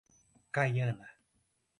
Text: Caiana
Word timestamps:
Caiana 0.55 1.13